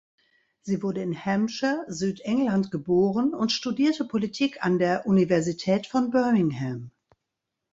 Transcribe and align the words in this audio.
Sie 0.63 0.81
wurde 0.81 1.03
in 1.03 1.25
Hampshire, 1.25 1.85
Südengland 1.87 2.71
geboren 2.71 3.35
und 3.35 3.51
studierte 3.51 4.03
Politik 4.03 4.65
an 4.65 4.79
der 4.79 5.05
Universität 5.05 5.85
von 5.85 6.09
Birmingham. 6.09 6.89